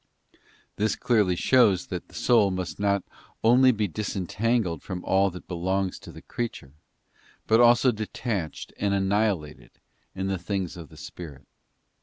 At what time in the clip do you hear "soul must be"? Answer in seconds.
2.15-2.83